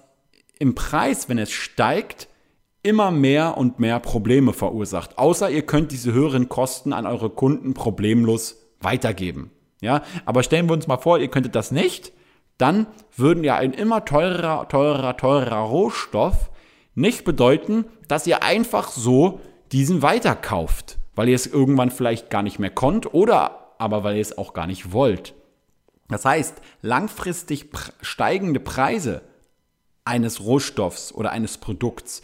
im 0.59 0.75
Preis, 0.75 1.29
wenn 1.29 1.39
es 1.39 1.51
steigt, 1.51 2.29
immer 2.83 3.11
mehr 3.11 3.57
und 3.57 3.81
mehr 3.81 3.99
Probleme 3.99 4.53
verursacht. 4.53 5.17
Außer 5.19 5.51
ihr 5.51 5.63
könnt 5.63 5.93
diese 5.93 6.13
höheren 6.13 6.49
Kosten 6.49 6.93
an 6.93 7.07
eure 7.07 7.31
Kunden 7.31 7.73
problemlos 7.75 8.66
weitergeben. 8.81 9.51
Ja, 9.81 10.03
aber 10.25 10.43
stellen 10.43 10.69
wir 10.69 10.73
uns 10.73 10.87
mal 10.87 10.97
vor, 10.97 11.19
ihr 11.19 11.29
könntet 11.29 11.55
das 11.55 11.71
nicht, 11.71 12.13
dann 12.59 12.87
würden 13.17 13.45
ja 13.45 13.57
ein 13.57 13.73
immer 13.73 14.05
teurer, 14.05 14.69
teurer, 14.69 15.17
teurer 15.17 15.59
Rohstoff 15.59 16.51
nicht 16.95 17.25
bedeuten, 17.25 17.85
dass 18.09 18.27
ihr 18.27 18.43
einfach 18.43 18.89
so 18.89 19.41
diesen 19.73 20.01
weiterkauft, 20.01 20.99
weil 21.15 21.29
ihr 21.29 21.35
es 21.35 21.47
irgendwann 21.47 21.91
vielleicht 21.91 22.31
gar 22.31 22.43
nicht 22.43 22.59
mehr 22.59 22.71
konnt 22.71 23.13
oder 23.13 23.75
aber 23.79 24.05
weil 24.05 24.17
ihr 24.17 24.23
es 24.23 24.39
auch 24.39 24.55
gar 24.55 24.67
nicht 24.67 24.93
wollt. 24.93 25.35
Das 26.09 26.25
heißt, 26.25 26.55
langfristig 26.83 27.69
steigende 28.01 28.61
Preise 28.61 29.23
eines 30.05 30.41
Rohstoffs 30.41 31.13
oder 31.13 31.33
eines 31.33 31.59
Produkts 31.59 32.23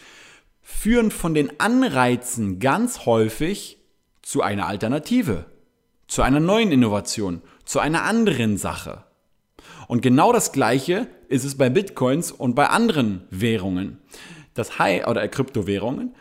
führen 0.62 1.10
von 1.10 1.34
den 1.34 1.60
Anreizen 1.60 2.60
ganz 2.60 3.04
häufig 3.04 3.78
zu 4.22 4.40
einer 4.40 4.68
Alternative 4.68 5.46
zu 6.12 6.20
einer 6.20 6.40
neuen 6.40 6.72
Innovation, 6.72 7.40
zu 7.64 7.80
einer 7.80 8.02
anderen 8.02 8.58
Sache. 8.58 9.02
Und 9.88 10.02
genau 10.02 10.30
das 10.30 10.52
Gleiche 10.52 11.08
ist 11.28 11.42
es 11.42 11.56
bei 11.56 11.70
Bitcoins 11.70 12.30
und 12.30 12.54
bei 12.54 12.66
anderen 12.66 13.22
Währungen. 13.30 13.96
Das 14.52 14.78
High 14.78 15.06
oder 15.06 15.26
Kryptowährungen. 15.26 16.14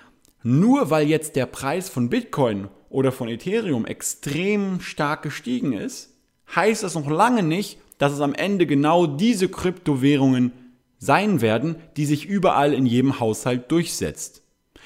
Nur 0.44 0.92
weil 0.92 1.10
jetzt 1.10 1.36
der 1.36 1.46
Preis 1.46 1.90
von 1.90 2.10
Bitcoin 2.10 2.70
oder 2.90 3.12
von 3.12 3.28
Ethereum 3.28 3.86
extrem 3.86 4.80
stark 4.80 5.24
gestiegen 5.24 5.74
ist, 5.74 6.16
heißt 6.56 6.84
das 6.84 6.96
noch 6.96 7.10
lange 7.10 7.44
nicht, 7.44 7.78
dass 7.98 8.14
es 8.14 8.22
am 8.22 8.34
Ende 8.34 8.66
genau 8.68 9.08
diese 9.08 9.50
Kryptowährungen 9.50 10.54
sein 11.00 11.42
werden, 11.42 11.76
die 11.98 12.06
sich 12.06 12.26
überall 12.26 12.74
in 12.74 12.86
jedem 12.86 13.20
Haushalt 13.20 13.70
durchsetzt. 13.70 14.42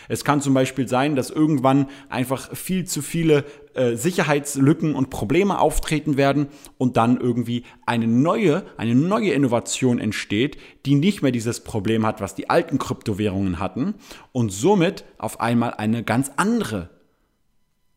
Es 0.07 0.23
kann 0.23 0.41
zum 0.41 0.53
Beispiel 0.53 0.87
sein, 0.87 1.15
dass 1.15 1.29
irgendwann 1.29 1.89
einfach 2.09 2.55
viel 2.55 2.85
zu 2.85 3.01
viele 3.01 3.45
äh, 3.75 3.95
Sicherheitslücken 3.95 4.95
und 4.95 5.09
Probleme 5.09 5.59
auftreten 5.59 6.17
werden 6.17 6.47
und 6.77 6.97
dann 6.97 7.19
irgendwie 7.19 7.63
eine 7.85 8.07
neue, 8.07 8.63
eine 8.77 8.95
neue 8.95 9.31
Innovation 9.31 9.99
entsteht, 9.99 10.57
die 10.85 10.95
nicht 10.95 11.21
mehr 11.21 11.31
dieses 11.31 11.63
Problem 11.63 12.05
hat, 12.05 12.21
was 12.21 12.35
die 12.35 12.49
alten 12.49 12.77
Kryptowährungen 12.77 13.59
hatten 13.59 13.95
und 14.31 14.51
somit 14.51 15.05
auf 15.17 15.39
einmal 15.39 15.73
eine 15.73 16.03
ganz 16.03 16.31
andere 16.37 16.89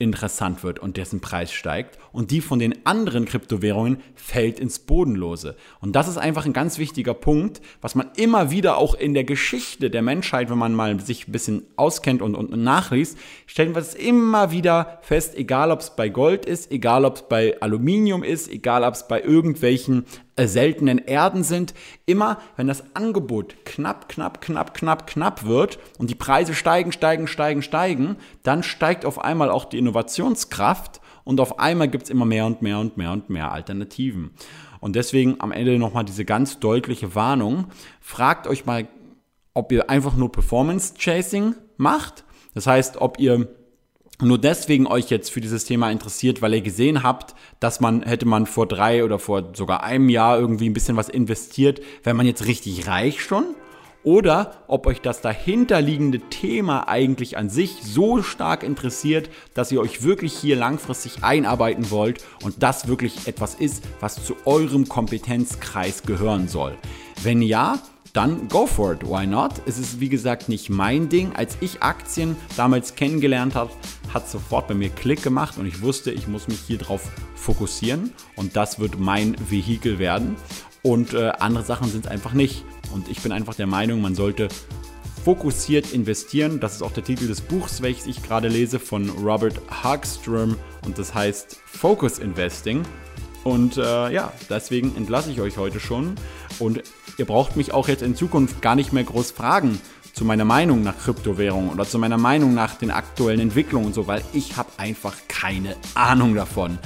interessant 0.00 0.62
wird 0.62 0.78
und 0.78 0.96
dessen 0.96 1.20
Preis 1.20 1.52
steigt 1.52 1.98
und 2.12 2.30
die 2.30 2.40
von 2.40 2.60
den 2.60 2.86
anderen 2.86 3.24
Kryptowährungen 3.24 4.00
fällt 4.14 4.60
ins 4.60 4.78
Bodenlose. 4.78 5.56
Und 5.80 5.96
das 5.96 6.06
ist 6.06 6.18
einfach 6.18 6.46
ein 6.46 6.52
ganz 6.52 6.78
wichtiger 6.78 7.14
Punkt, 7.14 7.60
was 7.80 7.96
man 7.96 8.10
immer 8.16 8.52
wieder 8.52 8.76
auch 8.76 8.94
in 8.94 9.12
der 9.12 9.24
Geschichte 9.24 9.90
der 9.90 10.02
Menschheit, 10.02 10.50
wenn 10.50 10.58
man 10.58 10.72
mal 10.72 11.00
sich 11.00 11.26
ein 11.26 11.32
bisschen 11.32 11.64
auskennt 11.74 12.22
und, 12.22 12.36
und 12.36 12.50
nachliest, 12.50 13.18
stellen 13.46 13.74
wir 13.74 13.82
es 13.82 13.94
immer 13.94 14.52
wieder 14.52 15.00
fest, 15.02 15.36
egal 15.36 15.72
ob 15.72 15.80
es 15.80 15.90
bei 15.90 16.08
Gold 16.08 16.46
ist, 16.46 16.70
egal 16.70 17.04
ob 17.04 17.16
es 17.16 17.22
bei 17.22 17.60
Aluminium 17.60 18.22
ist, 18.22 18.48
egal 18.48 18.84
ob 18.84 18.94
es 18.94 19.08
bei 19.08 19.20
irgendwelchen 19.20 20.04
seltenen 20.46 20.98
Erden 20.98 21.42
sind. 21.42 21.74
Immer, 22.06 22.38
wenn 22.56 22.68
das 22.68 22.94
Angebot 22.94 23.64
knapp, 23.64 24.08
knapp, 24.08 24.40
knapp, 24.40 24.74
knapp, 24.74 25.06
knapp 25.06 25.46
wird 25.46 25.78
und 25.98 26.10
die 26.10 26.14
Preise 26.14 26.54
steigen, 26.54 26.92
steigen, 26.92 27.26
steigen, 27.26 27.62
steigen, 27.62 28.16
dann 28.42 28.62
steigt 28.62 29.04
auf 29.04 29.18
einmal 29.20 29.50
auch 29.50 29.64
die 29.64 29.78
Innovationskraft 29.78 31.00
und 31.24 31.40
auf 31.40 31.58
einmal 31.58 31.88
gibt 31.88 32.04
es 32.04 32.10
immer 32.10 32.24
mehr 32.24 32.46
und 32.46 32.62
mehr 32.62 32.78
und 32.78 32.96
mehr 32.96 33.12
und 33.12 33.30
mehr 33.30 33.50
Alternativen. 33.50 34.30
Und 34.80 34.94
deswegen 34.94 35.40
am 35.40 35.52
Ende 35.52 35.78
nochmal 35.78 36.04
diese 36.04 36.24
ganz 36.24 36.60
deutliche 36.60 37.14
Warnung. 37.14 37.66
Fragt 38.00 38.46
euch 38.46 38.64
mal, 38.64 38.86
ob 39.54 39.72
ihr 39.72 39.90
einfach 39.90 40.16
nur 40.16 40.30
Performance 40.30 40.94
Chasing 40.96 41.54
macht. 41.76 42.24
Das 42.54 42.66
heißt, 42.66 42.98
ob 43.00 43.18
ihr 43.18 43.48
nur 44.20 44.38
deswegen 44.38 44.86
euch 44.86 45.10
jetzt 45.10 45.30
für 45.30 45.40
dieses 45.40 45.64
Thema 45.64 45.90
interessiert, 45.90 46.42
weil 46.42 46.54
ihr 46.54 46.60
gesehen 46.60 47.02
habt, 47.02 47.34
dass 47.60 47.80
man, 47.80 48.02
hätte 48.02 48.26
man 48.26 48.46
vor 48.46 48.66
drei 48.66 49.04
oder 49.04 49.18
vor 49.18 49.50
sogar 49.54 49.84
einem 49.84 50.08
Jahr 50.08 50.38
irgendwie 50.38 50.68
ein 50.68 50.72
bisschen 50.74 50.96
was 50.96 51.08
investiert, 51.08 51.80
wenn 52.02 52.16
man 52.16 52.26
jetzt 52.26 52.46
richtig 52.46 52.88
reich 52.88 53.22
schon? 53.22 53.54
Oder 54.04 54.62
ob 54.68 54.86
euch 54.86 55.00
das 55.00 55.20
dahinterliegende 55.20 56.20
Thema 56.30 56.88
eigentlich 56.88 57.36
an 57.36 57.50
sich 57.50 57.82
so 57.82 58.22
stark 58.22 58.62
interessiert, 58.62 59.28
dass 59.54 59.70
ihr 59.72 59.80
euch 59.80 60.02
wirklich 60.02 60.32
hier 60.32 60.56
langfristig 60.56 61.22
einarbeiten 61.22 61.90
wollt 61.90 62.24
und 62.42 62.62
das 62.62 62.86
wirklich 62.86 63.26
etwas 63.26 63.54
ist, 63.54 63.84
was 64.00 64.24
zu 64.24 64.36
eurem 64.44 64.88
Kompetenzkreis 64.88 66.04
gehören 66.04 66.48
soll. 66.48 66.76
Wenn 67.22 67.42
ja, 67.42 67.80
dann 68.18 68.48
go 68.48 68.66
for 68.66 68.94
it, 68.94 69.08
why 69.08 69.24
not? 69.24 69.62
Es 69.64 69.78
ist 69.78 70.00
wie 70.00 70.08
gesagt 70.08 70.48
nicht 70.48 70.70
mein 70.70 71.08
Ding. 71.08 71.36
Als 71.36 71.56
ich 71.60 71.84
Aktien 71.84 72.34
damals 72.56 72.96
kennengelernt 72.96 73.54
habe, 73.54 73.70
hat 74.12 74.28
sofort 74.28 74.66
bei 74.66 74.74
mir 74.74 74.90
Klick 74.90 75.22
gemacht 75.22 75.56
und 75.56 75.66
ich 75.66 75.82
wusste, 75.82 76.10
ich 76.10 76.26
muss 76.26 76.48
mich 76.48 76.58
hier 76.58 76.78
drauf 76.78 77.12
fokussieren 77.36 78.12
und 78.34 78.56
das 78.56 78.80
wird 78.80 78.98
mein 78.98 79.36
Vehikel 79.48 80.00
werden. 80.00 80.34
Und 80.82 81.14
äh, 81.14 81.28
andere 81.38 81.62
Sachen 81.62 81.88
sind 81.92 82.06
es 82.06 82.10
einfach 82.10 82.32
nicht. 82.32 82.64
Und 82.92 83.08
ich 83.08 83.20
bin 83.20 83.30
einfach 83.30 83.54
der 83.54 83.68
Meinung, 83.68 84.00
man 84.00 84.16
sollte 84.16 84.48
fokussiert 85.24 85.92
investieren. 85.92 86.58
Das 86.58 86.74
ist 86.74 86.82
auch 86.82 86.90
der 86.90 87.04
Titel 87.04 87.28
des 87.28 87.40
Buchs, 87.40 87.82
welches 87.82 88.06
ich 88.06 88.20
gerade 88.24 88.48
lese 88.48 88.80
von 88.80 89.10
Robert 89.10 89.60
Hagström 89.70 90.56
und 90.84 90.98
das 90.98 91.14
heißt 91.14 91.60
Focus 91.66 92.18
Investing. 92.18 92.82
Und 93.44 93.76
äh, 93.76 94.10
ja, 94.12 94.32
deswegen 94.50 94.96
entlasse 94.96 95.30
ich 95.30 95.40
euch 95.40 95.56
heute 95.56 95.78
schon. 95.78 96.16
Und 96.58 96.82
ihr 97.16 97.24
braucht 97.24 97.56
mich 97.56 97.72
auch 97.72 97.88
jetzt 97.88 98.02
in 98.02 98.16
Zukunft 98.16 98.62
gar 98.62 98.74
nicht 98.74 98.92
mehr 98.92 99.04
groß 99.04 99.30
fragen 99.30 99.80
zu 100.12 100.24
meiner 100.24 100.44
Meinung 100.44 100.82
nach 100.82 100.98
Kryptowährungen 100.98 101.70
oder 101.70 101.84
zu 101.84 101.98
meiner 101.98 102.18
Meinung 102.18 102.52
nach 102.52 102.74
den 102.74 102.90
aktuellen 102.90 103.40
Entwicklungen 103.40 103.86
und 103.86 103.94
so, 103.94 104.06
weil 104.08 104.22
ich 104.32 104.56
habe 104.56 104.68
einfach 104.76 105.14
keine 105.28 105.76
Ahnung 105.94 106.34
davon. 106.34 106.78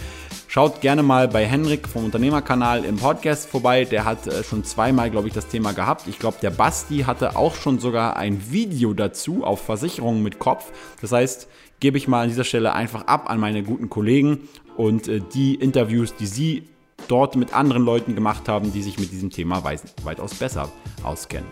Schaut 0.49 0.83
gerne 0.83 1.02
mal 1.02 1.29
bei 1.29 1.47
Henrik 1.47 1.88
vom 1.88 2.05
Unternehmerkanal 2.05 2.85
im 2.85 2.97
Podcast 2.97 3.49
vorbei. 3.49 3.87
Der 3.87 4.05
hat 4.05 4.26
äh, 4.26 4.45
schon 4.45 4.64
zweimal, 4.64 5.11
glaube 5.11 5.29
ich, 5.29 5.33
das 5.33 5.49
Thema 5.49 5.73
gehabt. 5.73 6.07
Ich 6.09 6.19
glaube, 6.19 6.37
der 6.43 6.50
Basti 6.50 7.05
hatte 7.07 7.37
auch 7.37 7.55
schon 7.55 7.79
sogar 7.79 8.19
ein 8.19 8.52
Video 8.52 8.93
dazu 8.93 9.45
auf 9.45 9.64
Versicherungen 9.64 10.23
mit 10.23 10.38
Kopf. 10.38 10.71
Das 11.00 11.11
heißt, 11.11 11.49
gebe 11.81 11.97
ich 11.97 12.07
mal 12.07 12.25
an 12.25 12.29
dieser 12.29 12.45
Stelle 12.45 12.75
einfach 12.75 13.07
ab 13.07 13.31
an 13.31 13.41
meine 13.41 13.62
guten 13.62 13.88
Kollegen 13.88 14.47
und 14.76 15.09
äh, 15.09 15.23
die 15.33 15.55
Interviews, 15.55 16.14
die 16.17 16.26
sie 16.26 16.64
dort 17.09 17.37
mit 17.37 17.54
anderen 17.54 17.85
Leuten 17.85 18.14
gemacht 18.14 18.49
haben, 18.49 18.73
die 18.73 18.82
sich 18.82 18.99
mit 18.99 19.12
diesem 19.12 19.30
Thema 19.30 19.64
weitaus 19.64 20.35
besser 20.35 20.71
auskennen. 21.02 21.49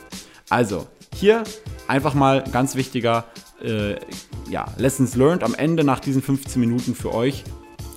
Also, 0.48 0.86
hier 1.14 1.44
einfach 1.86 2.14
mal 2.14 2.44
ganz 2.52 2.74
wichtiger 2.74 3.26
äh, 3.62 3.96
ja, 4.48 4.66
Lessons 4.76 5.14
learned 5.16 5.44
am 5.44 5.54
Ende 5.54 5.84
nach 5.84 6.00
diesen 6.00 6.22
15 6.22 6.60
Minuten 6.60 6.94
für 6.94 7.14
euch. 7.14 7.44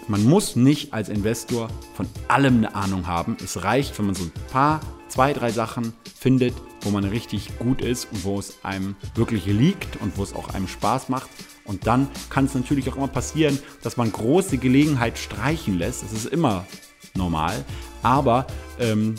Man 0.08 0.24
muss 0.26 0.56
nicht 0.56 0.94
als 0.94 1.10
Investor 1.10 1.70
von 1.94 2.08
allem 2.28 2.58
eine 2.58 2.76
Ahnung 2.76 3.08
haben. 3.08 3.38
Es 3.44 3.64
reicht, 3.64 3.98
wenn 3.98 4.08
man 4.08 4.16
so 4.16 4.26
ein 4.26 4.32
paar, 4.52 4.82
zwei, 5.08 5.32
drei 5.32 5.52
Sachen 5.52 5.94
findet, 6.20 6.54
wo 6.82 6.90
man 6.90 7.06
richtig 7.06 7.58
gut 7.60 7.82
ist 7.82 8.12
und 8.12 8.26
wo 8.26 8.38
es 8.38 8.64
einem 8.64 8.96
wirklich 9.16 9.46
liegt 9.46 10.02
und 10.02 10.18
wo 10.18 10.24
es 10.24 10.34
auch 10.34 10.54
einem 10.54 10.68
Spaß 10.68 11.10
macht. 11.10 11.30
Und 11.66 11.88
dann 11.88 12.10
kann 12.30 12.46
es 12.46 12.56
natürlich 12.56 12.90
auch 12.90 12.98
immer 12.98 13.08
passieren, 13.08 13.58
dass 13.82 13.96
man 13.96 14.12
große 14.12 14.58
Gelegenheit 14.58 15.18
streichen 15.18 15.78
lässt. 15.78 16.04
Das 16.04 16.12
ist 16.12 16.26
immer 16.26 16.66
normal. 17.16 17.64
Aber 18.02 18.48
ähm, 18.80 19.16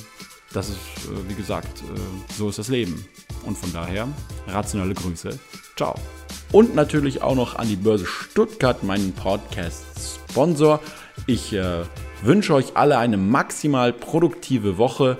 das 0.52 0.68
ist, 0.68 0.76
äh, 0.76 1.28
wie 1.28 1.34
gesagt, 1.34 1.82
äh, 1.82 2.32
so 2.34 2.48
ist 2.48 2.58
das 2.58 2.68
Leben. 2.68 3.04
Und 3.44 3.58
von 3.58 3.72
daher, 3.72 4.08
rationale 4.46 4.94
Grüße. 4.94 5.38
Ciao. 5.76 5.94
Und 6.52 6.74
natürlich 6.74 7.22
auch 7.22 7.34
noch 7.34 7.56
an 7.56 7.68
die 7.68 7.76
Börse 7.76 8.06
Stuttgart, 8.06 8.82
meinen 8.82 9.12
Podcast-Sponsor. 9.12 10.80
Ich 11.26 11.52
äh, 11.52 11.82
wünsche 12.22 12.54
euch 12.54 12.76
alle 12.76 12.98
eine 12.98 13.16
maximal 13.16 13.92
produktive 13.92 14.78
Woche 14.78 15.18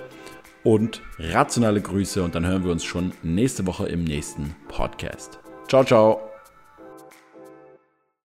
und 0.63 1.01
rationale 1.19 1.81
Grüße. 1.81 2.23
Und 2.23 2.35
dann 2.35 2.45
hören 2.45 2.63
wir 2.63 2.71
uns 2.71 2.83
schon 2.83 3.13
nächste 3.21 3.67
Woche 3.67 3.87
im 3.87 4.03
nächsten 4.03 4.55
Podcast. 4.67 5.39
Ciao, 5.67 5.83
ciao. 5.83 6.34